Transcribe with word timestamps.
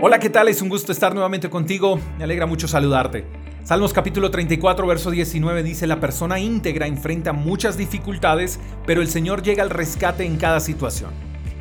Hola, 0.00 0.20
¿qué 0.20 0.30
tal? 0.30 0.46
Es 0.46 0.62
un 0.62 0.68
gusto 0.68 0.92
estar 0.92 1.12
nuevamente 1.12 1.50
contigo. 1.50 1.98
Me 2.18 2.22
alegra 2.22 2.46
mucho 2.46 2.68
saludarte. 2.68 3.24
Salmos 3.64 3.92
capítulo 3.92 4.30
34, 4.30 4.86
verso 4.86 5.10
19 5.10 5.64
dice, 5.64 5.88
la 5.88 5.98
persona 5.98 6.38
íntegra 6.38 6.86
enfrenta 6.86 7.32
muchas 7.32 7.76
dificultades, 7.76 8.60
pero 8.86 9.02
el 9.02 9.08
Señor 9.08 9.42
llega 9.42 9.64
al 9.64 9.70
rescate 9.70 10.24
en 10.24 10.36
cada 10.36 10.60
situación. 10.60 11.10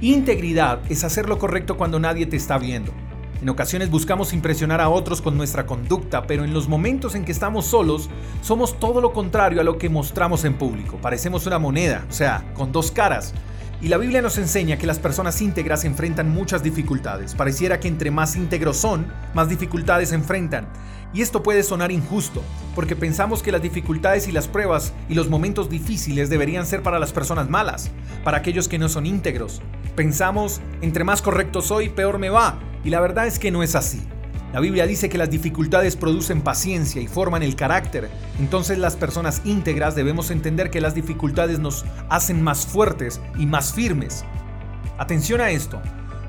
Integridad 0.01 0.79
es 0.87 1.03
hacer 1.03 1.27
lo 1.27 1.39
correcto 1.39 1.77
cuando 1.77 1.99
nadie 1.99 2.27
te 2.27 2.35
está 2.35 2.59
viendo. 2.59 2.93
En 3.41 3.49
ocasiones 3.49 3.89
buscamos 3.89 4.31
impresionar 4.33 4.81
a 4.81 4.89
otros 4.89 5.19
con 5.19 5.35
nuestra 5.35 5.65
conducta, 5.65 6.27
pero 6.27 6.43
en 6.43 6.53
los 6.53 6.67
momentos 6.67 7.15
en 7.15 7.25
que 7.25 7.31
estamos 7.31 7.65
solos, 7.65 8.07
somos 8.41 8.79
todo 8.79 9.01
lo 9.01 9.13
contrario 9.13 9.61
a 9.61 9.63
lo 9.63 9.79
que 9.79 9.89
mostramos 9.89 10.45
en 10.45 10.53
público. 10.53 10.97
Parecemos 11.01 11.47
una 11.47 11.57
moneda, 11.57 12.05
o 12.07 12.13
sea, 12.13 12.45
con 12.53 12.71
dos 12.71 12.91
caras. 12.91 13.33
Y 13.79 13.89
la 13.89 13.97
Biblia 13.97 14.23
nos 14.23 14.39
enseña 14.39 14.79
que 14.79 14.87
las 14.87 14.97
personas 14.97 15.39
íntegras 15.39 15.85
enfrentan 15.85 16.31
muchas 16.31 16.63
dificultades. 16.63 17.35
Pareciera 17.35 17.79
que 17.79 17.87
entre 17.87 18.09
más 18.09 18.35
íntegros 18.35 18.77
son, 18.77 19.05
más 19.35 19.49
dificultades 19.49 20.13
enfrentan. 20.13 20.67
Y 21.13 21.21
esto 21.21 21.43
puede 21.43 21.61
sonar 21.61 21.91
injusto, 21.91 22.41
porque 22.73 22.95
pensamos 22.95 23.43
que 23.43 23.51
las 23.51 23.61
dificultades 23.61 24.27
y 24.27 24.31
las 24.31 24.47
pruebas 24.47 24.93
y 25.09 25.13
los 25.13 25.29
momentos 25.29 25.69
difíciles 25.69 26.29
deberían 26.29 26.65
ser 26.65 26.81
para 26.81 26.97
las 26.97 27.13
personas 27.13 27.49
malas, 27.49 27.91
para 28.23 28.37
aquellos 28.37 28.67
que 28.67 28.79
no 28.79 28.89
son 28.89 29.05
íntegros. 29.05 29.61
Pensamos, 29.95 30.59
entre 30.81 31.03
más 31.03 31.21
correcto 31.21 31.61
soy, 31.61 31.89
peor 31.89 32.17
me 32.17 32.29
va. 32.29 32.59
Y 32.83 32.89
la 32.89 32.99
verdad 32.99 33.27
es 33.27 33.37
que 33.37 33.51
no 33.51 33.61
es 33.61 33.75
así. 33.75 34.01
La 34.53 34.61
Biblia 34.61 34.87
dice 34.87 35.09
que 35.09 35.17
las 35.17 35.29
dificultades 35.29 35.97
producen 35.97 36.41
paciencia 36.41 37.01
y 37.01 37.07
forman 37.07 37.43
el 37.43 37.55
carácter. 37.55 38.09
Entonces 38.39 38.77
las 38.77 38.95
personas 38.95 39.41
íntegras 39.43 39.93
debemos 39.93 40.31
entender 40.31 40.69
que 40.69 40.79
las 40.79 40.95
dificultades 40.95 41.59
nos 41.59 41.85
hacen 42.09 42.41
más 42.41 42.65
fuertes 42.65 43.19
y 43.37 43.45
más 43.45 43.73
firmes. 43.73 44.23
Atención 44.97 45.41
a 45.41 45.51
esto. 45.51 45.81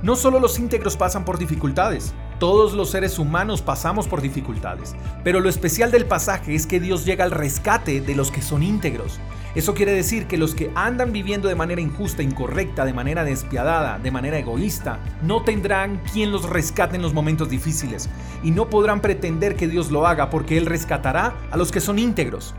No 0.03 0.17
solo 0.17 0.41
los 0.41 0.59
íntegros 0.59 0.97
pasan 0.97 1.25
por 1.25 1.39
dificultades, 1.39 2.13
todos 2.39 2.73
los 2.73 2.91
seres 2.91 3.19
humanos 3.19 3.63
pasamos 3.63 4.07
por 4.07 4.21
dificultades, 4.21 4.95
pero 5.25 5.41
lo 5.41 5.49
especial 5.49 5.91
del 5.91 6.07
pasaje 6.07 6.55
es 6.55 6.66
que 6.66 6.79
Dios 6.79 7.05
llega 7.05 7.25
al 7.25 7.32
rescate 7.32 8.01
de 8.01 8.15
los 8.15 8.30
que 8.30 8.43
son 8.43 8.63
íntegros. 8.63 9.19
Eso 9.54 9.74
quiere 9.74 9.93
decir 9.93 10.27
que 10.27 10.37
los 10.37 10.54
que 10.54 10.71
andan 10.74 11.13
viviendo 11.13 11.49
de 11.49 11.54
manera 11.54 11.80
injusta, 11.80 12.23
incorrecta, 12.23 12.85
de 12.85 12.93
manera 12.93 13.24
despiadada, 13.24 13.99
de 13.99 14.10
manera 14.10 14.38
egoísta, 14.38 14.99
no 15.23 15.43
tendrán 15.43 16.02
quien 16.13 16.32
los 16.32 16.49
rescate 16.49 16.96
en 16.96 17.02
los 17.02 17.15
momentos 17.15 17.49
difíciles 17.49 18.10
y 18.43 18.51
no 18.51 18.69
podrán 18.69 19.01
pretender 19.01 19.57
que 19.57 19.66
Dios 19.66 19.91
lo 19.91 20.07
haga 20.07 20.29
porque 20.29 20.59
Él 20.59 20.66
rescatará 20.66 21.35
a 21.51 21.57
los 21.57 21.73
que 21.73 21.80
son 21.80 21.99
íntegros. 21.99 22.54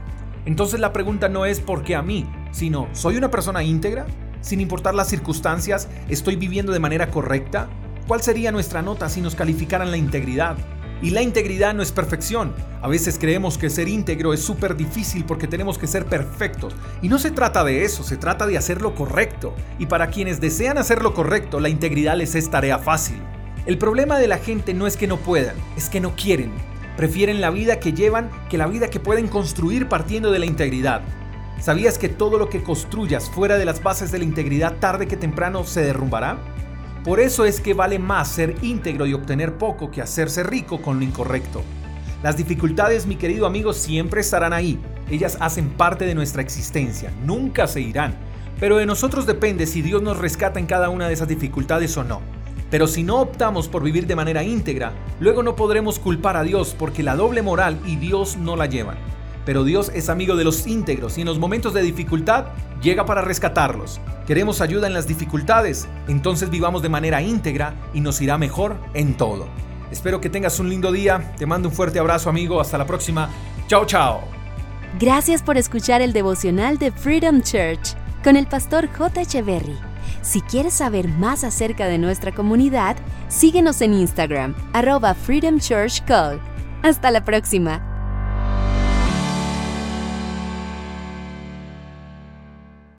Entonces 0.46 0.80
la 0.80 0.92
pregunta 0.92 1.30
no 1.30 1.46
es 1.46 1.60
por 1.60 1.84
qué 1.84 1.96
a 1.96 2.02
mí, 2.02 2.26
sino 2.52 2.88
¿soy 2.94 3.18
una 3.18 3.30
persona 3.30 3.64
íntegra? 3.64 4.08
Sin 4.42 4.60
importar 4.60 4.96
las 4.96 5.10
circunstancias, 5.10 5.90
¿estoy 6.08 6.38
viviendo 6.38 6.72
de 6.72 6.80
manera 6.80 7.12
correcta? 7.12 7.70
¿Cuál 8.08 8.22
sería 8.22 8.52
nuestra 8.52 8.82
nota 8.82 9.10
si 9.10 9.22
nos 9.22 9.36
calificaran 9.36 9.92
la 9.92 9.98
integridad? 9.98 10.58
Y 11.02 11.12
la 11.12 11.22
integridad 11.22 11.74
no 11.74 11.82
es 11.82 11.92
perfección. 11.92 12.54
A 12.82 12.88
veces 12.88 13.18
creemos 13.20 13.58
que 13.58 13.70
ser 13.70 13.88
íntegro 13.88 14.34
es 14.34 14.42
súper 14.42 14.76
difícil 14.76 15.26
porque 15.26 15.48
tenemos 15.48 15.78
que 15.78 15.88
ser 15.88 16.06
perfectos. 16.06 16.76
Y 17.02 17.08
no 17.08 17.20
se 17.20 17.32
trata 17.32 17.64
de 17.64 17.86
eso, 17.86 18.04
se 18.04 18.18
trata 18.18 18.46
de 18.46 18.58
hacer 18.58 18.82
lo 18.82 18.96
correcto. 18.96 19.54
Y 19.78 19.86
para 19.86 20.08
quienes 20.08 20.42
desean 20.42 20.78
hacer 20.78 21.02
lo 21.02 21.14
correcto, 21.14 21.60
la 21.60 21.70
integridad 21.70 22.18
les 22.18 22.36
es 22.36 22.50
tarea 22.50 22.80
fácil. 22.80 23.18
El 23.66 23.78
problema 23.78 24.20
de 24.20 24.28
la 24.28 24.38
gente 24.38 24.74
no 24.74 24.88
es 24.88 24.98
que 24.98 25.08
no 25.08 25.18
puedan, 25.18 25.56
es 25.78 25.90
que 25.90 26.02
no 26.02 26.16
quieren. 26.16 26.52
Prefieren 26.98 27.40
la 27.40 27.50
vida 27.50 27.80
que 27.80 27.94
llevan 27.94 28.30
que 28.50 28.58
la 28.58 28.68
vida 28.68 28.90
que 28.90 29.00
pueden 29.00 29.28
construir 29.28 29.88
partiendo 29.88 30.32
de 30.32 30.40
la 30.40 30.46
integridad. 30.46 31.02
¿Sabías 31.62 31.98
que 31.98 32.10
todo 32.10 32.38
lo 32.38 32.50
que 32.50 32.64
construyas 32.64 33.30
fuera 33.30 33.58
de 33.58 33.66
las 33.66 33.84
bases 33.84 34.12
de 34.12 34.18
la 34.18 34.24
integridad 34.24 34.78
tarde 34.80 35.08
que 35.08 35.18
temprano 35.18 35.64
se 35.64 35.82
derrumbará? 35.82 36.38
Por 37.10 37.20
eso 37.20 37.44
es 37.46 37.60
que 37.60 37.74
vale 37.74 37.98
más 37.98 38.28
ser 38.28 38.56
íntegro 38.62 39.08
y 39.08 39.16
obtener 39.16 39.58
poco 39.58 39.90
que 39.90 40.00
hacerse 40.00 40.44
rico 40.44 40.80
con 40.80 41.00
lo 41.00 41.04
incorrecto. 41.04 41.64
Las 42.22 42.38
dificultades, 42.38 43.08
mi 43.08 43.16
querido 43.16 43.48
amigo, 43.48 43.74
siempre 43.74 44.22
estarán 44.22 44.54
ahí. 44.54 44.80
Ellas 45.10 45.36
hacen 45.42 45.70
parte 45.70 46.06
de 46.06 46.14
nuestra 46.14 46.44
existencia, 46.44 47.12
nunca 47.26 47.66
se 47.66 47.82
irán. 47.82 48.14
Pero 48.60 48.78
de 48.78 48.86
nosotros 48.86 49.26
depende 49.26 49.66
si 49.66 49.82
Dios 49.82 50.04
nos 50.04 50.20
rescata 50.20 50.60
en 50.60 50.68
cada 50.68 50.90
una 50.90 51.08
de 51.08 51.16
esas 51.16 51.28
dificultades 51.28 51.98
o 51.98 52.04
no. 52.04 52.22
Pero 52.70 52.86
si 52.86 53.02
no 53.02 53.22
optamos 53.22 53.68
por 53.68 53.82
vivir 53.82 54.06
de 54.06 54.16
manera 54.16 54.44
íntegra, 54.44 54.94
luego 55.20 55.42
no 55.42 55.56
podremos 55.56 55.98
culpar 55.98 56.38
a 56.38 56.44
Dios 56.44 56.76
porque 56.78 57.02
la 57.02 57.16
doble 57.16 57.42
moral 57.42 57.80
y 57.88 57.96
Dios 57.96 58.38
no 58.38 58.56
la 58.56 58.68
llevan. 58.68 59.00
Pero 59.50 59.64
Dios 59.64 59.92
es 59.96 60.10
amigo 60.10 60.36
de 60.36 60.44
los 60.44 60.68
íntegros 60.68 61.18
y 61.18 61.22
en 61.22 61.28
los 61.28 61.40
momentos 61.40 61.74
de 61.74 61.82
dificultad 61.82 62.50
llega 62.84 63.08
para 63.08 63.24
rescatarlos. 63.24 64.00
¿Queremos 64.28 64.62
ayuda 64.62 64.86
en 64.86 64.94
las 64.94 65.08
dificultades? 65.08 65.88
Entonces 66.08 66.52
vivamos 66.52 66.84
de 66.84 66.90
manera 66.90 67.24
íntegra 67.24 67.74
y 67.92 68.00
nos 68.00 68.22
irá 68.22 68.38
mejor 68.38 68.76
en 68.94 69.18
todo. 69.18 69.48
Espero 69.90 70.22
que 70.22 70.30
tengas 70.30 70.60
un 70.60 70.70
lindo 70.70 70.92
día. 70.92 71.34
Te 71.36 71.48
mando 71.48 71.70
un 71.70 71.74
fuerte 71.74 71.98
abrazo 71.98 72.30
amigo. 72.30 72.62
Hasta 72.62 72.78
la 72.78 72.86
próxima. 72.86 73.28
Chao, 73.66 73.88
chao. 73.88 74.22
Gracias 75.00 75.42
por 75.42 75.58
escuchar 75.58 76.04
el 76.04 76.14
devocional 76.14 76.78
de 76.78 76.92
Freedom 76.92 77.42
Church 77.42 77.96
con 78.24 78.36
el 78.36 78.46
pastor 78.46 78.88
J. 78.96 79.22
Echeverry. 79.22 79.80
Si 80.22 80.42
quieres 80.42 80.76
saber 80.76 81.08
más 81.08 81.44
acerca 81.44 81.88
de 81.88 81.98
nuestra 81.98 82.36
comunidad, 82.36 82.98
síguenos 83.30 83.82
en 83.82 83.96
Instagram, 83.96 84.54
arroba 84.74 85.16
Freedom 85.16 85.58
Church 85.60 86.06
Call. 86.06 86.40
Hasta 86.84 87.10
la 87.10 87.26
próxima. 87.26 87.89